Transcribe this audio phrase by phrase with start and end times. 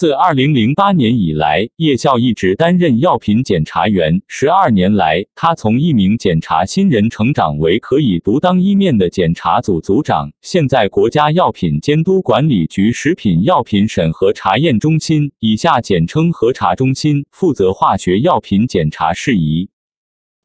[0.00, 4.22] 自二零零八年以来，叶校一直担任药品检查员。
[4.26, 10.32] 十二年来，他从一名检查新人成长为可以独当一面的检查组组长。
[10.40, 19.68] 现在，国家药品监督管理局食品药品审核查验中心（以下简称核查中心）负责化学药品检查事宜。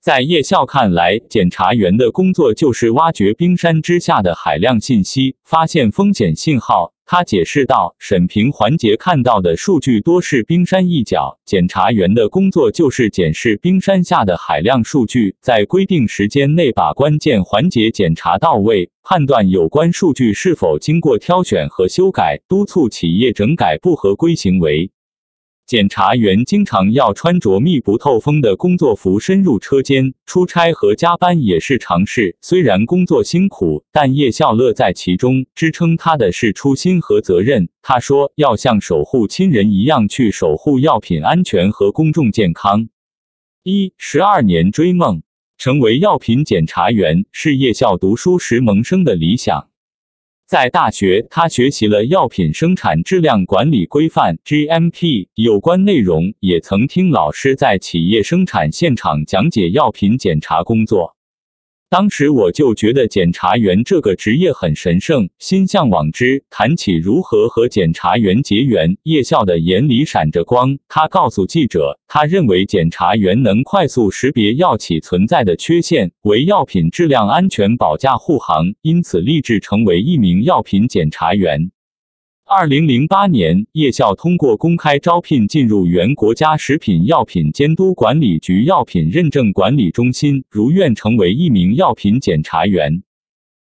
[0.01, 6.94] 在叶校看来，检查员的工作就是挖掘冰山之下的海量信息，发现风险信号。
[7.07, 24.89] 他解释道：“审评环节看到的数据多是冰山一角，检查员的工作就是检视冰山下的海量数据，在规定时间内把关键环节检查到位，判断有关数据是否经过挑选和修改，督促企业整改不合规行为。”
[25.67, 32.37] 检查员经常要穿着密不透风的工作服深入车间，出差和加班也是常事。
[32.39, 35.47] 虽然工作辛苦，但叶笑乐在其中。
[35.55, 37.69] 支撑他的是初心和责任。
[37.81, 42.87] 他说：“要像守护亲人一样去守护药品安全和公众健康。”
[43.63, 45.23] 一十二年追梦，
[45.57, 49.69] 成为药品检查员是叶笑读书时萌生的理想。
[50.47, 61.14] 在大学，他学习了药品生产质量管理规范 （GMP） 有关内容，也曾听老师在企业生产现场讲解药品检查工作。
[61.87, 66.43] 当时我就觉得检察员这个职业很神圣，心向往之。
[66.49, 70.77] 谈起如何和检察员结缘，叶笑的眼里闪着光。
[70.89, 81.71] 他告诉记者，他认为检察员能快速识别药企存在的缺陷，为药品质量安全保驾护航，因此立志成为一名药品检察员。
[82.47, 93.01] 二零零八年，叶校通过公开招聘进入原国家食品药品监督管理局药品认证管理中心，如愿成为一名药品检查员。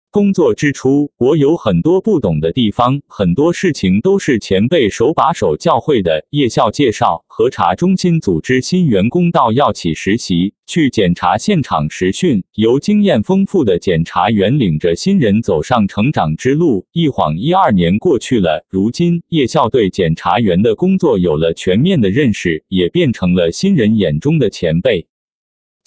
[0.10, 6.26] 工作之初，我有很多不懂的地方，很多事情都是前辈手把手教会的。
[6.32, 16.86] 夜校介绍，核查中心组织新员工到药企实习，去检查现场实训，由经验丰富的检查员领着新人走上成长之路。
[16.94, 25.08] 一晃一二年过去了，如今夜校对检查员的工作有了全面的认识，也变成了新人眼中的前辈。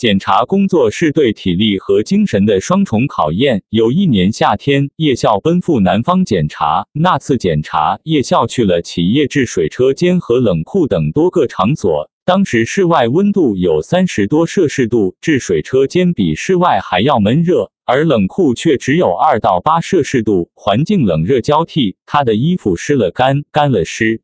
[0.00, 3.62] 检查工作是对体力和精神的双重考验。
[3.68, 6.86] 有一年夏天，叶校奔赴南方检查。
[6.94, 12.10] 那次检查，叶校去了企业制水车间和冷库等多个场所。
[12.24, 21.96] 当时室外温度有三十多摄氏度，制水车间比室外还要闷热，而冷库却只有二到八摄氏度，环境冷热交替。
[22.06, 24.22] 他的衣服湿了干，干了湿。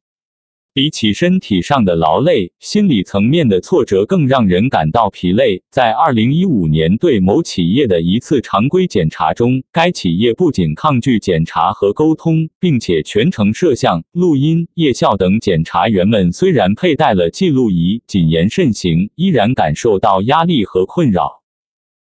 [0.77, 5.63] 比起身体上的劳累，心理层面的挫折更让人感到疲累。
[5.71, 15.41] 在二零一五年对某企业的一次常规检查中，该企业不仅抗拒检查和沟通，并且全程摄像、录音、夜校等。
[15.41, 21.46] 检查员们虽然佩戴了记录仪，谨言慎行，依然感受到压力和困扰。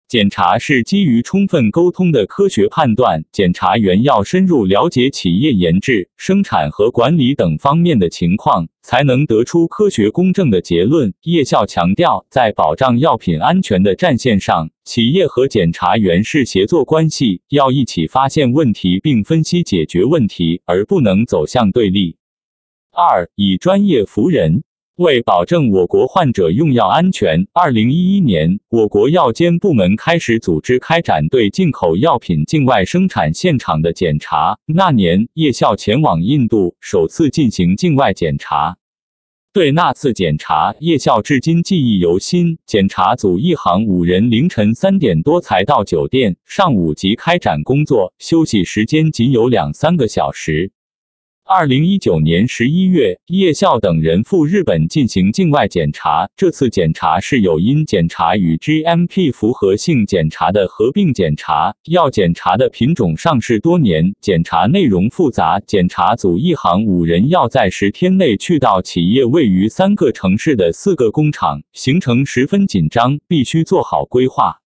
[0.07, 11.11] 检查是基于充分沟通的科学判断，检查员要深入了解企业研制、生产和管理等方面的情况，才能得出科学公正的结论。
[11.23, 22.17] 叶校强调，在保障药品安全的战线上，企业和检查员是协作关系，要一起发现问题并分析解决问题，而不能走向对立。
[22.91, 24.63] 二，以专业服人。
[24.97, 34.57] 为保证我国患者用药安全，二零一一年，我国药监部门开始组织开展对进口药品境外生产现场的检查。
[34.65, 38.77] 那年，叶校前往印度，首次进行境外检查。
[39.51, 42.57] 对那次检查，叶校至今记忆犹新。
[42.65, 50.71] 检查组一行五人，凌晨三点多才到酒店，上午即开展工作，休息时间仅有两三个小时。
[51.47, 56.27] 二零一九年十一月，叶校等人赴日本进行境外检查。
[56.35, 61.75] 这次检查是有因检查与 GMP 符合性检查的合并检查。
[61.83, 65.61] 要检查的品种上市多年，检查内容复杂。
[65.67, 74.61] 检查组一行五人要在十天内去到企业位于三个城市的四个工厂，行程十分紧张，必须做好规划。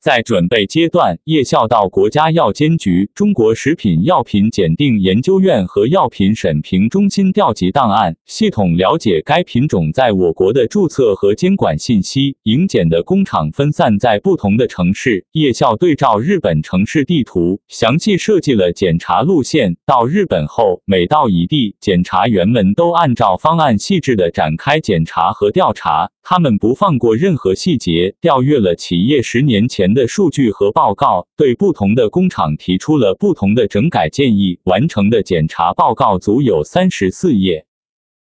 [0.00, 12.38] 在准备阶段，叶校到国家药监局、中国食品药品检定研究院和药品审评中心调集档案，系统了解该品种在我国的注册和监管信息。
[12.44, 19.76] 营检的工厂分散在不同的城市，叶校对照日本城市地图，详细设计了检查路线。
[19.84, 29.90] 到日本后，每到一地，检查员们都按照方案细致的展开检查和调查，他们不放过任何细节，调阅了企业十年前。
[29.92, 34.60] 的数据和报告，对不同的工厂提出了不同的整改建议。
[34.64, 37.66] 完成的检查报告足有三十四页。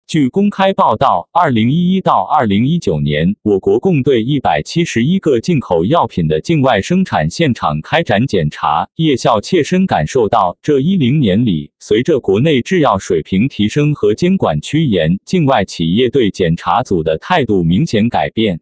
[0.08, 8.88] 据公开报道，二零一一到二零一九年，我国共对一百七十一个进口药品的境外生产现场开展检查。
[8.96, 18.60] 叶校切身感受到，这一零年里，随着国内制药水平提升和监管趋严，境外企业对检查组的态度明显改变。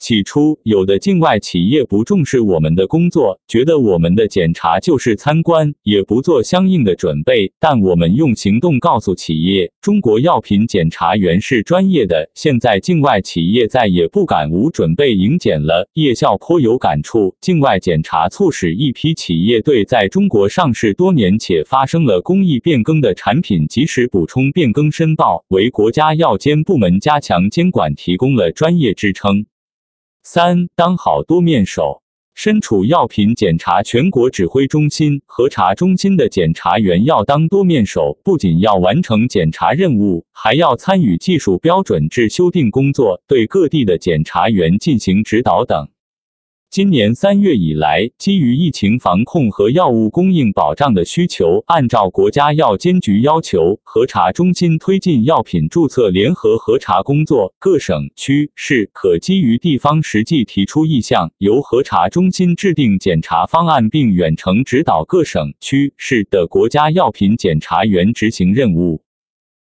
[0.00, 7.52] 起初，有的境外企业不重视我们的工作，觉得我们的检查就是参观，也不做相应的准备。
[7.60, 12.30] 但我们用行动告诉企业，中国药品检查员是专业的。
[12.34, 15.86] 现在，境外企业再也不敢无准备迎检了。
[15.92, 29.44] 叶校颇有感触，境外检查促使一批企业对在中国上市多年且发生了工艺变更的产品及时补充变更申报，为国家药监部门加强监管提供了专业支撑。
[30.22, 32.02] 三当好多面手，
[32.34, 45.88] 身处药品检查全国指挥中心、核查中心的检查员要当多面手，不仅要完成检查任务，还要参与技术标准制修订工作，对各地的检查员进行指导等。
[46.72, 57.52] 今年三月以来，基于疫情防控和药物供应保障的需求，按照国家药监局要求，核查中心推进药品注册联合核查工作。
[57.58, 69.02] 各省区市可基于地方实际提出意向，由核查中心制定检查方案，并远程指导各省区市的国家药品检查员执行任务。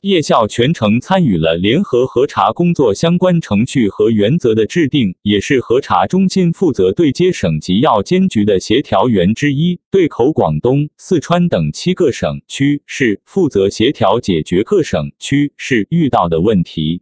[0.04, 17.00] 叶校全程参与了联合核查工作相关程序和原则的制定，也是核查中心负责对接省级药监局的协调员之一，对口广东、四川等七个省区市负责协调解决各省区市遇到的问题。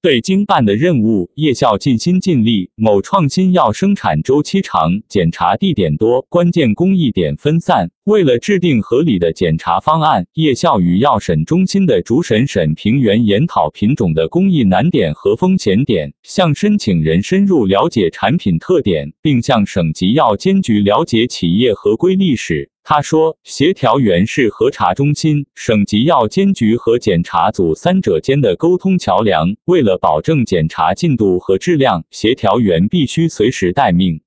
[0.00, 2.70] 对经办的任务，叶校尽心尽力。
[2.76, 7.90] 某创新药生产周期长，检查地点多，关键工艺点分散。
[8.08, 22.70] 为了制定合理的检查方案，叶校与药审中心的主审审评员研讨品种的工艺难点和风险点，向申请人深入了解产品特点，并向省级药监局了解企业合规历史。
[22.82, 29.54] 他说：“协调员是核查中心、省级药监局和检查组三者间的沟通桥梁。
[29.66, 34.18] 为了保证检查进度和质量，协调员必须随时待命。”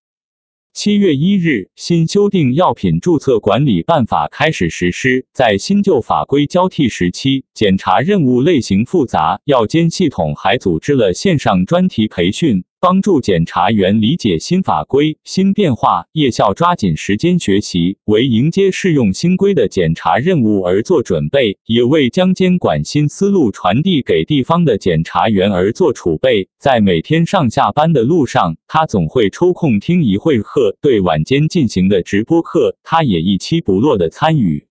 [0.73, 5.27] 七月一日，新修订药品注册管理办法开始实施。
[5.33, 12.63] 在新旧法规交替时期，检查任务类型复杂，药监系统还组织了线上专题培训。
[12.81, 26.49] 帮助检察员理解新法规、新变化，夜校抓紧时间学习，为迎接适用新规的检查任务而做准备，也为将监管新思路传递给地方的检察员而做储备。
[26.57, 34.65] 在每天上下班的路上，他总会抽空听一会课，对晚间进行的直播课，他也一期不落的参与。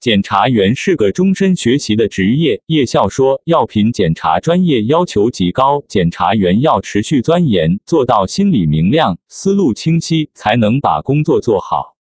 [0.00, 11.97] 检察员是个终身学习的职业，叶笑说，药品检查专业要求极高，检察员要持续钻研，做到心里明亮、思路清晰，才能把工作做好。